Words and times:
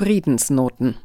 Friedensnoten. 0.00 0.96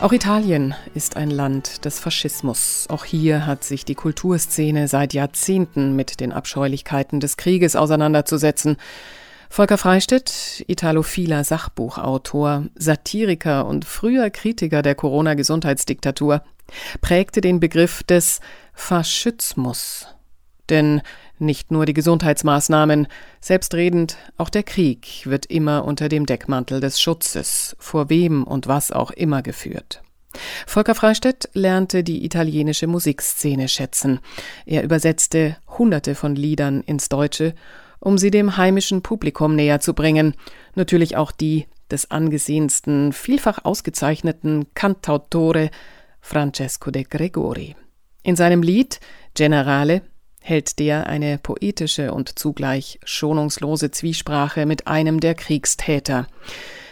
Auch 0.00 0.12
Italien 0.12 0.74
ist 0.94 1.16
ein 1.16 1.30
Land 1.30 1.84
des 1.84 2.00
Faschismus. 2.00 2.86
Auch 2.88 3.04
hier 3.04 3.46
hat 3.46 3.62
sich 3.62 3.84
die 3.84 3.94
Kulturszene 3.94 4.88
seit 4.88 5.14
Jahrzehnten 5.14 5.94
mit 5.94 6.18
den 6.18 6.32
Abscheulichkeiten 6.32 7.20
des 7.20 7.36
Krieges 7.36 7.76
auseinanderzusetzen. 7.76 8.78
Volker 9.48 9.78
Freistedt, 9.78 10.64
italophiler 10.66 11.44
Sachbuchautor, 11.44 12.64
Satiriker 12.74 13.64
und 13.64 13.84
früher 13.84 14.30
Kritiker 14.30 14.82
der 14.82 14.96
Corona-Gesundheitsdiktatur, 14.96 16.42
prägte 17.00 17.40
den 17.40 17.60
Begriff 17.60 18.02
des 18.02 18.40
Faschismus. 18.74 20.08
Denn 20.68 21.00
nicht 21.38 21.70
nur 21.70 21.86
die 21.86 21.94
Gesundheitsmaßnahmen, 21.94 23.08
selbstredend 23.40 24.16
auch 24.36 24.50
der 24.50 24.62
Krieg 24.62 25.22
wird 25.24 25.46
immer 25.46 25.84
unter 25.84 26.08
dem 26.08 26.26
Deckmantel 26.26 26.80
des 26.80 27.00
Schutzes, 27.00 27.76
vor 27.78 28.10
wem 28.10 28.44
und 28.44 28.66
was 28.66 28.92
auch 28.92 29.10
immer 29.10 29.42
geführt. 29.42 30.02
Volker 30.66 30.94
Freistedt 30.94 31.48
lernte 31.54 32.04
die 32.04 32.24
italienische 32.24 32.86
Musikszene 32.86 33.68
schätzen. 33.68 34.20
Er 34.66 34.82
übersetzte 34.82 35.56
hunderte 35.78 36.14
von 36.14 36.36
Liedern 36.36 36.82
ins 36.82 37.08
Deutsche, 37.08 37.54
um 38.00 38.18
sie 38.18 38.30
dem 38.30 38.56
heimischen 38.56 39.02
Publikum 39.02 39.54
näher 39.54 39.80
zu 39.80 39.94
bringen, 39.94 40.34
natürlich 40.74 41.16
auch 41.16 41.32
die 41.32 41.66
des 41.90 42.10
angesehensten, 42.10 43.12
vielfach 43.12 43.64
ausgezeichneten 43.64 44.66
Cantautore 44.74 45.70
Francesco 46.20 46.90
de 46.90 47.04
Gregori. 47.04 47.76
In 48.22 48.36
seinem 48.36 48.62
Lied 48.62 49.00
Generale 49.34 50.02
hält 50.46 50.78
der 50.78 51.08
eine 51.08 51.38
poetische 51.38 52.12
und 52.12 52.38
zugleich 52.38 53.00
schonungslose 53.04 53.90
Zwiesprache 53.90 54.64
mit 54.64 54.86
einem 54.86 55.18
der 55.18 55.34
Kriegstäter. 55.34 56.28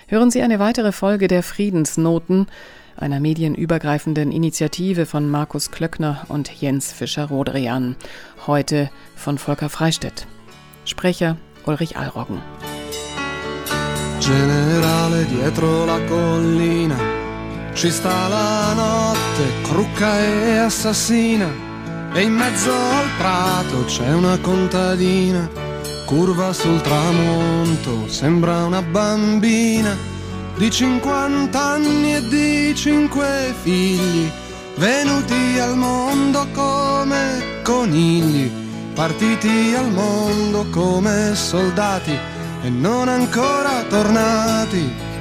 Hören 0.08 0.32
Sie 0.32 0.42
eine 0.42 0.58
weitere 0.58 0.90
Folge 0.90 1.28
der 1.28 1.44
Friedensnoten, 1.44 2.48
einer 2.96 3.20
medienübergreifenden 3.20 4.32
Initiative 4.32 5.06
von 5.06 5.30
Markus 5.30 5.70
Klöckner 5.70 6.26
und 6.28 6.50
Jens 6.60 6.92
Fischer-Rodrian. 6.92 7.94
Heute 8.46 8.90
von 9.14 9.38
Volker 9.38 9.68
Freistedt. 9.68 10.26
Sprecher 10.84 11.36
Ulrich 11.64 11.96
Allroggen. 11.96 12.40
Generale 14.20 15.26
dietro 15.26 15.84
la 15.84 16.00
collina 16.08 16.98
ci 17.74 17.90
sta 17.90 18.28
la 18.28 18.72
notte 18.72 19.52
crucca 19.62 20.20
e 20.20 20.58
assassina 20.58 21.73
e 22.14 22.22
in 22.22 22.32
mezzo 22.32 22.72
al 22.72 23.08
prato 23.18 23.84
c'è 23.86 24.12
una 24.14 24.38
contadina, 24.38 25.50
curva 26.06 26.52
sul 26.52 26.80
tramonto, 26.80 28.08
sembra 28.08 28.64
una 28.64 28.82
bambina 28.82 29.96
di 30.56 30.70
50 30.70 31.60
anni 31.60 32.14
e 32.14 32.28
di 32.28 32.74
cinque 32.76 33.52
figli, 33.62 34.30
venuti 34.76 35.58
al 35.58 35.76
mondo 35.76 36.46
come 36.52 37.60
conigli, 37.64 38.48
partiti 38.94 39.74
al 39.76 39.90
mondo 39.90 40.66
come 40.70 41.34
soldati 41.34 42.16
e 42.62 42.68
non 42.68 43.08
ancora 43.08 43.82
tornati 43.88 45.13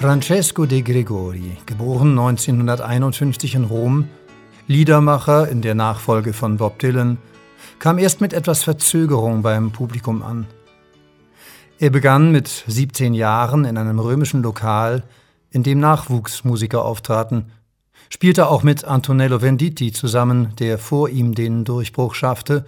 Francesco 0.00 0.64
de 0.64 0.80
Gregori, 0.80 1.58
geboren 1.66 2.18
1951 2.18 3.54
in 3.54 3.64
Rom, 3.64 4.08
Liedermacher 4.66 5.46
in 5.50 5.60
der 5.60 5.74
Nachfolge 5.74 6.32
von 6.32 6.56
Bob 6.56 6.78
Dylan, 6.78 7.18
kam 7.78 7.98
erst 7.98 8.22
mit 8.22 8.32
etwas 8.32 8.62
Verzögerung 8.62 9.42
beim 9.42 9.72
Publikum 9.72 10.22
an. 10.22 10.46
Er 11.78 11.90
begann 11.90 12.32
mit 12.32 12.48
17 12.66 13.12
Jahren 13.12 13.66
in 13.66 13.76
einem 13.76 13.98
römischen 13.98 14.42
Lokal, 14.42 15.02
in 15.50 15.64
dem 15.64 15.80
Nachwuchsmusiker 15.80 16.82
auftraten, 16.82 17.52
spielte 18.08 18.48
auch 18.48 18.62
mit 18.62 18.86
Antonello 18.86 19.42
Venditti 19.42 19.92
zusammen, 19.92 20.54
der 20.58 20.78
vor 20.78 21.10
ihm 21.10 21.34
den 21.34 21.66
Durchbruch 21.66 22.14
schaffte, 22.14 22.64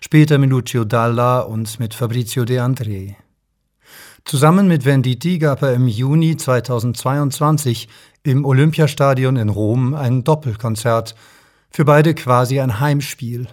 später 0.00 0.38
mit 0.38 0.50
Lucio 0.50 0.84
Dalla 0.84 1.38
und 1.38 1.78
mit 1.78 1.94
Fabrizio 1.94 2.44
De 2.44 2.58
André. 2.58 3.14
Zusammen 4.24 4.66
mit 4.68 4.86
Venditti 4.86 5.38
gab 5.38 5.60
er 5.60 5.74
im 5.74 5.86
Juni 5.86 6.38
2022 6.38 7.88
im 8.22 8.46
Olympiastadion 8.46 9.36
in 9.36 9.50
Rom 9.50 9.92
ein 9.94 10.24
Doppelkonzert, 10.24 11.14
für 11.70 11.84
beide 11.84 12.14
quasi 12.14 12.58
ein 12.58 12.80
Heimspiel. 12.80 13.48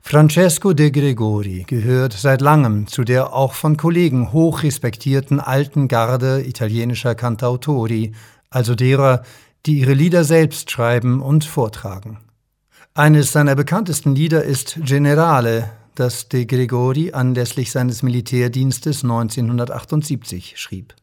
Francesco 0.00 0.72
de 0.72 0.90
Gregori 0.90 1.64
gehört 1.66 2.14
seit 2.14 2.40
langem 2.40 2.86
zu 2.86 3.04
der 3.04 3.34
auch 3.34 3.52
von 3.52 3.76
Kollegen 3.76 4.32
hoch 4.32 4.62
respektierten 4.62 5.38
alten 5.38 5.86
Garde 5.86 6.42
italienischer 6.46 7.14
Cantautori, 7.14 8.14
also 8.48 8.74
derer, 8.74 9.22
die 9.66 9.80
ihre 9.80 9.92
Lieder 9.92 10.24
selbst 10.24 10.70
schreiben 10.70 11.20
und 11.20 11.44
vortragen. 11.44 12.20
Eines 12.94 13.32
seiner 13.32 13.54
bekanntesten 13.54 14.14
Lieder 14.14 14.44
ist 14.44 14.78
Generale, 14.82 15.70
das 15.98 16.28
de 16.28 16.44
Gregori 16.44 17.12
anlässlich 17.12 17.72
seines 17.72 18.02
Militärdienstes 18.02 19.02
1978 19.02 20.54
schrieb. 20.56 20.94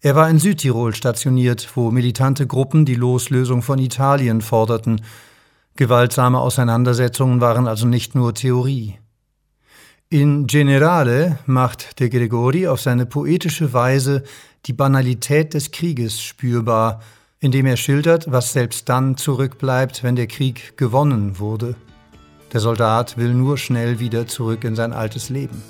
Er 0.00 0.14
war 0.14 0.30
in 0.30 0.38
Südtirol 0.38 0.94
stationiert, 0.94 1.68
wo 1.74 1.90
militante 1.90 2.46
Gruppen 2.46 2.86
die 2.86 2.94
Loslösung 2.94 3.60
von 3.60 3.78
Italien 3.78 4.40
forderten. 4.40 5.02
Gewaltsame 5.76 6.40
Auseinandersetzungen 6.40 7.40
waren 7.40 7.68
also 7.68 7.86
nicht 7.86 8.14
nur 8.14 8.32
Theorie. 8.34 8.98
In 10.08 10.46
Generale 10.46 11.38
macht 11.46 12.00
de 12.00 12.08
Gregori 12.08 12.66
auf 12.66 12.80
seine 12.80 13.06
poetische 13.06 13.72
Weise 13.72 14.24
die 14.66 14.72
Banalität 14.72 15.54
des 15.54 15.70
Krieges 15.70 16.20
spürbar, 16.20 17.00
indem 17.38 17.66
er 17.66 17.76
schildert, 17.76 18.30
was 18.30 18.52
selbst 18.52 18.88
dann 18.88 19.16
zurückbleibt, 19.16 20.02
wenn 20.02 20.16
der 20.16 20.26
Krieg 20.26 20.76
gewonnen 20.76 21.38
wurde. 21.38 21.76
Der 22.52 22.58
Soldat 22.60 23.16
will 23.16 23.32
nur 23.32 23.58
schnell 23.58 24.00
wieder 24.00 24.26
zurück 24.26 24.64
in 24.64 24.74
sein 24.74 24.92
altes 24.92 25.28
Leben. 25.28 25.62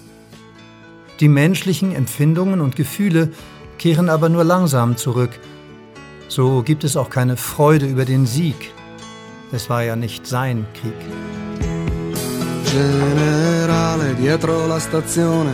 Die 1.21 1.29
menschlichen 1.29 1.95
Empfindungen 1.95 2.63
und 2.63 2.75
Gefühle 2.75 3.31
kehren 3.77 4.09
aber 4.09 4.31
nur 4.31 4.45
langsam 4.45 4.97
zurück. 4.97 5.39
So 6.29 6.63
gibt 6.63 6.85
es 6.85 6.97
auch 6.97 7.11
keine 7.11 7.37
Freude 7.37 7.85
über 7.85 8.07
den 8.07 8.25
Sieg. 8.25 8.73
Es 9.53 9.69
war 9.69 9.83
ja 9.83 9.95
nicht 9.95 10.27
sein 10.27 10.65
Krieg. 10.73 11.01
Generale 12.73 14.15
dietro 14.15 14.67
la 14.67 14.79
stazione, 14.79 15.53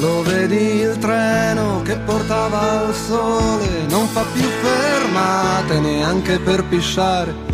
lo 0.00 0.22
vedi 0.24 0.82
il 0.82 0.98
treno 0.98 1.82
che 1.84 1.96
portava 2.04 2.82
al 2.82 2.94
sole, 2.94 3.86
non 3.88 4.06
fa 4.08 4.24
più 4.34 4.48
fermate 4.60 5.78
neanche 5.78 6.40
per 6.40 6.64
pisciare 6.64 7.49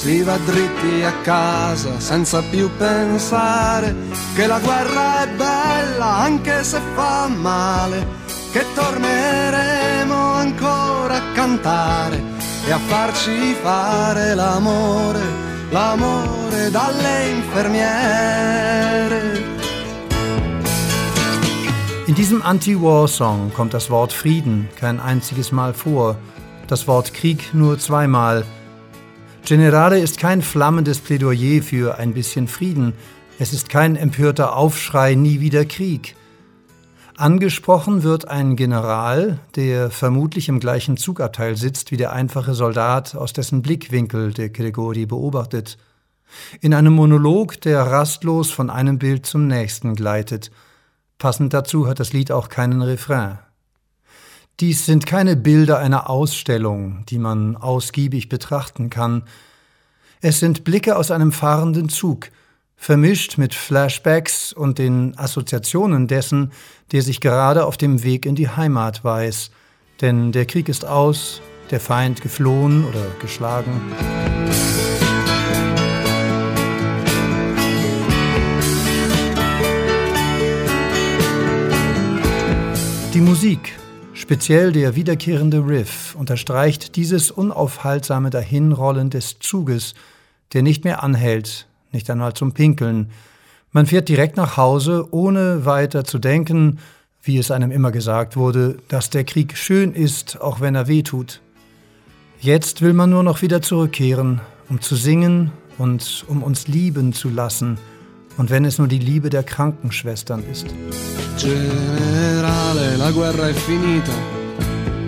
si 0.00 0.22
va 0.22 0.36
dritti 0.36 1.02
a 1.02 1.12
casa 1.22 1.98
senza 1.98 2.40
più 2.40 2.70
pensare 2.76 3.92
che 4.36 4.46
la 4.46 4.60
guerra 4.60 5.24
è 5.24 5.28
bella 5.36 6.18
anche 6.18 6.62
se 6.62 6.80
fa 6.94 7.26
male, 7.26 8.06
che 8.52 8.64
torneremo 8.76 10.14
ancora 10.14 11.16
a 11.16 11.32
cantare 11.34 12.22
e 12.64 12.70
a 12.70 12.78
farci 12.78 13.54
fare 13.60 14.36
l'amore, 14.36 15.20
l'amore 15.70 16.70
dalle 16.70 17.30
infermiere. 17.30 17.96
In 22.06 22.14
diesem 22.14 22.40
Anti-War-Song 22.42 23.52
kommt 23.52 23.74
das 23.74 23.90
Wort 23.90 24.12
Frieden 24.12 24.68
kein 24.76 25.00
einziges 25.00 25.50
Mal 25.50 25.74
vor, 25.74 26.16
das 26.68 26.86
Wort 26.86 27.12
Krieg 27.12 27.52
nur 27.52 27.80
zweimal– 27.80 28.44
Generale 29.48 29.98
ist 29.98 30.18
kein 30.18 30.42
flammendes 30.42 30.98
Plädoyer 30.98 31.62
für 31.62 31.96
ein 31.96 32.12
bisschen 32.12 32.48
Frieden. 32.48 32.92
Es 33.38 33.54
ist 33.54 33.70
kein 33.70 33.96
empörter 33.96 34.54
Aufschrei, 34.54 35.14
nie 35.14 35.40
wieder 35.40 35.64
Krieg. 35.64 36.16
Angesprochen 37.16 38.02
wird 38.02 38.28
ein 38.28 38.56
General, 38.56 39.38
der 39.56 39.90
vermutlich 39.90 40.50
im 40.50 40.60
gleichen 40.60 40.98
Zugabteil 40.98 41.56
sitzt 41.56 41.90
wie 41.90 41.96
der 41.96 42.12
einfache 42.12 42.52
Soldat, 42.52 43.14
aus 43.14 43.32
dessen 43.32 43.62
Blickwinkel 43.62 44.34
der 44.34 44.50
Gregori 44.50 45.06
beobachtet. 45.06 45.78
In 46.60 46.74
einem 46.74 46.92
Monolog, 46.92 47.58
der 47.62 47.80
rastlos 47.84 48.50
von 48.50 48.68
einem 48.68 48.98
Bild 48.98 49.24
zum 49.24 49.46
nächsten 49.46 49.94
gleitet. 49.94 50.50
Passend 51.16 51.54
dazu 51.54 51.88
hat 51.88 52.00
das 52.00 52.12
Lied 52.12 52.30
auch 52.32 52.50
keinen 52.50 52.82
Refrain. 52.82 53.38
Dies 54.60 54.86
sind 54.86 55.06
keine 55.06 55.36
Bilder 55.36 55.78
einer 55.78 56.10
Ausstellung, 56.10 57.04
die 57.08 57.20
man 57.20 57.54
ausgiebig 57.56 58.28
betrachten 58.28 58.90
kann. 58.90 59.22
Es 60.20 60.40
sind 60.40 60.64
Blicke 60.64 60.96
aus 60.96 61.12
einem 61.12 61.30
fahrenden 61.30 61.88
Zug, 61.88 62.30
vermischt 62.76 63.38
mit 63.38 63.54
Flashbacks 63.54 64.52
und 64.52 64.78
den 64.78 65.16
Assoziationen 65.16 66.08
dessen, 66.08 66.50
der 66.90 67.02
sich 67.02 67.20
gerade 67.20 67.66
auf 67.66 67.76
dem 67.76 68.02
Weg 68.02 68.26
in 68.26 68.34
die 68.34 68.48
Heimat 68.48 69.04
weiß. 69.04 69.52
Denn 70.00 70.32
der 70.32 70.44
Krieg 70.44 70.68
ist 70.68 70.84
aus, 70.84 71.40
der 71.70 71.78
Feind 71.78 72.20
geflohen 72.20 72.84
oder 72.84 73.06
geschlagen. 73.20 73.80
Die 83.14 83.20
Musik 83.20 83.78
speziell 84.28 84.72
der 84.72 84.94
wiederkehrende 84.94 85.66
Riff, 85.66 86.14
unterstreicht 86.14 86.96
dieses 86.96 87.30
unaufhaltsame 87.30 88.28
Dahinrollen 88.28 89.08
des 89.08 89.38
Zuges, 89.38 89.94
der 90.52 90.62
nicht 90.62 90.84
mehr 90.84 91.02
anhält, 91.02 91.66
nicht 91.92 92.10
einmal 92.10 92.34
zum 92.34 92.52
Pinkeln. 92.52 93.08
Man 93.72 93.86
fährt 93.86 94.06
direkt 94.06 94.36
nach 94.36 94.58
Hause, 94.58 95.08
ohne 95.12 95.64
weiter 95.64 96.04
zu 96.04 96.18
denken, 96.18 96.78
wie 97.22 97.38
es 97.38 97.50
einem 97.50 97.70
immer 97.70 97.90
gesagt 97.90 98.36
wurde, 98.36 98.76
dass 98.88 99.08
der 99.08 99.24
Krieg 99.24 99.56
schön 99.56 99.94
ist, 99.94 100.38
auch 100.42 100.60
wenn 100.60 100.74
er 100.74 100.88
weh 100.88 101.02
tut. 101.02 101.40
Jetzt 102.38 102.82
will 102.82 102.92
man 102.92 103.08
nur 103.08 103.22
noch 103.22 103.40
wieder 103.40 103.62
zurückkehren, 103.62 104.42
um 104.68 104.82
zu 104.82 104.94
singen 104.94 105.52
und 105.78 106.26
um 106.28 106.42
uns 106.42 106.68
lieben 106.68 107.14
zu 107.14 107.30
lassen, 107.30 107.78
und 108.38 108.50
wenn 108.50 108.64
es 108.64 108.78
nur 108.78 108.88
die 108.88 108.98
Liebe 108.98 109.28
der 109.28 109.42
Krankenschwestern 109.42 110.42
ist. 110.50 110.66
Generale, 111.36 112.96
la 112.96 113.10
guerra 113.10 113.48
è 113.48 113.52
finita. 113.52 114.12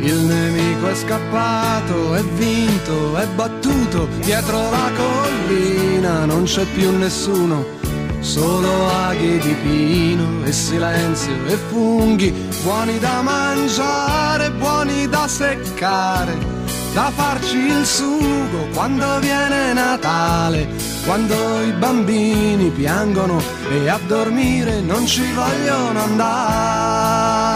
Il 0.01 0.17
nemico 0.17 0.89
è 0.89 0.95
scappato, 0.95 2.15
è 2.15 2.23
vinto, 2.23 3.17
è 3.17 3.27
battuto. 3.37 4.09
Dietro 4.23 4.59
la 4.71 4.91
collina 4.97 6.25
non 6.25 6.45
c'è 6.45 6.65
più 6.75 6.91
nessuno. 6.97 7.79
Solo 8.21 8.89
aghi 8.89 9.39
di 9.39 9.55
pino 9.63 10.45
e 10.45 10.53
silenzio 10.53 11.47
e 11.47 11.57
funghi, 11.71 12.35
buoni 12.63 12.99
da 12.99 13.23
mangiare, 13.23 14.51
buoni 14.51 15.09
da 15.09 15.27
seccare 15.27 16.61
da 16.93 17.13
farci 17.15 17.57
il 17.57 17.87
sugo 17.87 18.67
quando 18.75 19.21
viene 19.21 19.73
Natale, 19.73 20.69
quando 21.05 21.63
i 21.63 21.73
bambini 21.73 22.71
piangono 22.71 23.41
e 23.71 23.89
a 23.89 23.99
dormire 24.07 24.81
non 24.81 25.07
ci 25.07 25.23
vogliono 25.33 26.01
andare. 26.01 27.49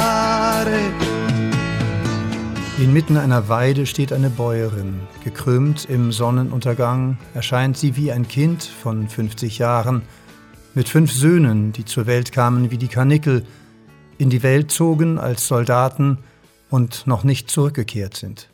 Inmitten 2.79 3.17
einer 3.17 3.49
Weide 3.49 3.87
steht 3.87 4.13
eine 4.13 4.31
Bäuerin. 4.31 5.01
Gekrümmt 5.23 5.85
im 5.89 6.11
Sonnenuntergang 6.13 7.19
erscheint 7.33 7.77
sie 7.77 7.97
wie 7.97 8.11
ein 8.11 8.27
Kind 8.27 8.65
von 8.65 9.09
50 9.09 9.59
Jahren, 9.59 10.03
mit 10.75 10.89
fünf 10.89 11.13
Söhnen, 11.13 11.73
die 11.73 11.85
zur 11.85 12.07
Welt 12.07 12.33
kamen 12.33 12.73
wie 12.73 12.79
die 12.79 12.89
Karnickel, 12.89 13.45
in 14.19 14.29
die 14.29 14.43
Welt 14.43 14.73
zogen 14.73 15.19
als 15.19 15.47
Soldaten 15.47 16.19
und 16.69 17.07
noch 17.07 17.23
nicht 17.23 17.49
zurückgekehrt 17.51 18.17
sind. 18.17 18.49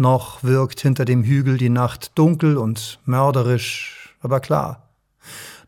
Noch 0.00 0.42
wirkt 0.42 0.80
hinter 0.80 1.04
dem 1.04 1.22
Hügel 1.24 1.58
die 1.58 1.68
Nacht 1.68 2.12
dunkel 2.14 2.56
und 2.56 3.00
mörderisch, 3.04 4.16
aber 4.20 4.40
klar. 4.40 4.88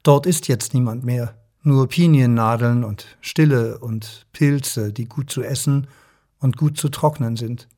Dort 0.03 0.25
ist 0.25 0.49
jetzt 0.49 0.73
niemand 0.73 1.05
mehr, 1.05 1.35
nur 1.63 1.87
Piniennadeln 1.87 2.83
und 2.83 3.19
Stille 3.21 3.77
und 3.77 4.25
Pilze, 4.33 4.91
die 4.91 5.05
gut 5.05 5.29
zu 5.29 5.43
essen 5.43 5.87
und 6.39 6.57
gut 6.57 6.79
zu 6.79 6.89
trocknen 6.89 7.37
sind. 7.37 7.69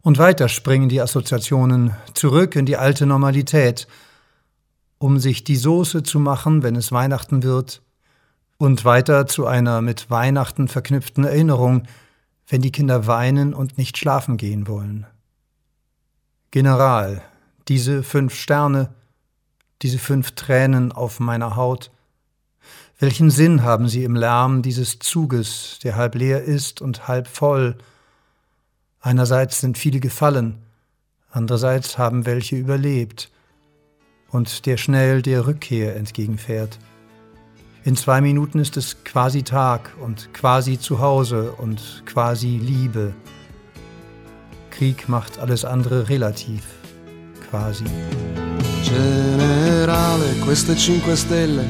Und 0.00 0.18
weiter 0.18 0.48
springen 0.48 0.88
die 0.88 1.00
Assoziationen 1.00 1.94
zurück 2.12 2.56
in 2.56 2.66
die 2.66 2.76
alte 2.76 3.06
Normalität, 3.06 3.86
um 4.98 5.20
sich 5.20 5.44
die 5.44 5.54
Soße 5.54 6.02
zu 6.02 6.18
machen, 6.18 6.64
wenn 6.64 6.74
es 6.74 6.90
Weihnachten 6.90 7.44
wird, 7.44 7.82
und 8.58 8.84
weiter 8.84 9.28
zu 9.28 9.46
einer 9.46 9.80
mit 9.80 10.10
Weihnachten 10.10 10.66
verknüpften 10.66 11.22
Erinnerung, 11.22 11.84
wenn 12.48 12.62
die 12.62 12.72
Kinder 12.72 13.06
weinen 13.06 13.54
und 13.54 13.78
nicht 13.78 13.96
schlafen 13.96 14.38
gehen 14.38 14.66
wollen. 14.66 15.06
General, 16.52 17.22
diese 17.68 18.02
fünf 18.02 18.34
Sterne, 18.34 18.90
diese 19.80 19.98
fünf 19.98 20.32
Tränen 20.32 20.92
auf 20.92 21.18
meiner 21.18 21.56
Haut, 21.56 21.90
welchen 22.98 23.30
Sinn 23.30 23.62
haben 23.62 23.88
sie 23.88 24.04
im 24.04 24.14
Lärm 24.14 24.60
dieses 24.60 24.98
Zuges, 24.98 25.78
der 25.82 25.96
halb 25.96 26.14
leer 26.14 26.44
ist 26.44 26.82
und 26.82 27.08
halb 27.08 27.26
voll? 27.26 27.78
Einerseits 29.00 29.62
sind 29.62 29.78
viele 29.78 29.98
gefallen, 29.98 30.58
andererseits 31.30 31.96
haben 31.96 32.26
welche 32.26 32.56
überlebt 32.56 33.30
und 34.30 34.66
der 34.66 34.76
schnell 34.76 35.22
der 35.22 35.46
Rückkehr 35.46 35.96
entgegenfährt. 35.96 36.78
In 37.82 37.96
zwei 37.96 38.20
Minuten 38.20 38.58
ist 38.58 38.76
es 38.76 39.02
quasi 39.04 39.42
Tag 39.42 39.94
und 40.02 40.34
quasi 40.34 40.78
Zuhause 40.78 41.52
und 41.52 42.02
quasi 42.04 42.58
Liebe. 42.58 43.14
Krieg 44.72 45.06
macht 45.06 45.38
alles 45.38 45.64
andere 45.64 46.08
relativ, 46.08 46.62
quasi. 47.50 47.84
Generale, 48.82 50.34
queste 50.44 50.76
cinque 50.76 51.14
stelle, 51.16 51.64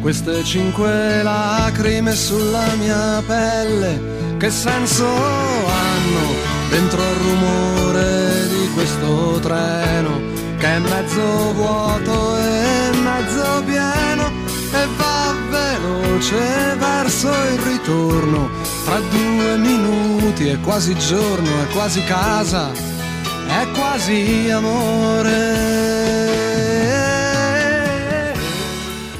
queste 0.00 0.42
cinque 0.44 1.22
lacrime 1.22 2.14
sulla 2.14 2.74
mia 2.78 3.22
pelle, 3.26 4.00
che 4.38 4.50
senso 4.50 5.06
hanno 5.06 6.26
dentro 6.70 7.02
il 7.02 7.16
rumore 7.16 8.48
di 8.48 8.68
questo 8.74 9.38
treno 9.40 10.20
che 10.58 10.66
è 10.66 10.78
mezzo 10.78 11.52
vuoto 11.52 12.36
e 12.38 12.90
mezzo 13.02 13.62
pieno 13.64 14.30
e 14.72 14.86
va 14.96 15.34
veloce 15.50 16.76
verso 16.78 17.28
il 17.28 17.58
ritorno 17.58 18.63
fra 18.84 19.00
due 19.00 19.56
minuti 19.56 20.48
è 20.48 20.60
quasi 20.60 20.94
giorno, 20.98 21.48
è 21.62 21.66
quasi 21.72 22.04
casa, 22.04 22.70
è 22.70 23.66
quasi 23.72 24.50
amore. 24.50 25.72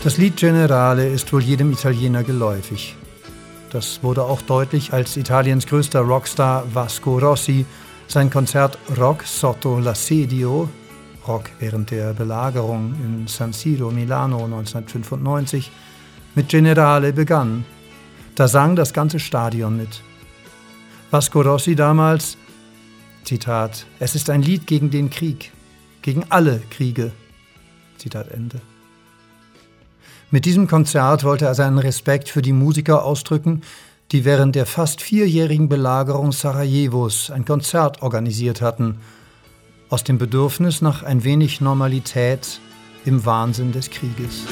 Das 0.03 0.19
Lied 0.19 0.37
Generale 0.37 1.07
ist 1.09 1.33
wohl 1.33 1.43
jedem 1.43 1.73
Italiener 1.73 2.23
geläufig. 2.23 2.95
Das 3.71 4.01
wurde 4.03 4.23
auch 4.23 4.43
deutlich, 4.43 4.93
als 4.93 5.17
Italiens 5.17 5.67
größter 5.67 6.01
Rockstar 6.01 6.65
Vasco 6.73 7.19
Rossi 7.19 7.65
sein 8.07 8.29
Konzert 8.29 8.79
Rock 8.99 9.25
sotto 9.25 9.79
l'assedio, 9.79 10.69
Rock 11.27 11.51
während 11.59 11.91
der 11.91 12.13
Belagerung 12.13 12.95
in 13.03 13.27
San 13.27 13.55
Siro, 13.55 13.91
Milano 13.91 14.45
1995, 14.45 15.71
mit 16.35 16.49
Generale 16.49 17.15
begann. 17.15 17.65
Da 18.37 18.49
sang 18.49 18.75
das 18.75 18.93
ganze 18.93 19.21
Stadion 19.21 19.77
mit. 19.77 20.03
Vasco 21.11 21.41
Rossi 21.41 21.77
damals, 21.77 22.37
Zitat, 23.23 23.87
es 24.01 24.17
ist 24.17 24.29
ein 24.29 24.43
Lied 24.43 24.67
gegen 24.67 24.91
den 24.91 25.09
Krieg, 25.09 25.53
gegen 26.03 26.25
alle 26.31 26.61
Kriege. 26.71 27.13
Zitat 27.97 28.31
Ende. 28.33 28.61
Mit 30.33 30.47
diesem 30.47 30.67
Konzert 30.67 31.23
wollte 31.23 31.45
er 31.45 31.55
seinen 31.55 31.79
Respekt 31.79 32.29
für 32.29 32.43
die 32.43 32.53
Musiker 32.53 33.05
ausdrücken, 33.05 33.63
die 34.11 34.25
während 34.25 34.57
der 34.57 34.67
fast 34.67 35.01
vierjährigen 35.01 35.69
Belagerung 35.69 36.33
Sarajevos 36.33 37.31
ein 37.31 37.45
Konzert 37.45 38.03
organisiert 38.03 38.61
hatten, 38.61 38.99
aus 39.89 40.03
dem 40.03 40.19
Bedürfnis 40.19 40.83
nach 40.83 41.05
ein 41.05 41.23
wenig 41.23 41.61
Normalität 41.61 42.59
im 43.05 43.25
Wahnsinn 43.25 43.71
des 43.71 43.91
Krieges. 43.91 44.45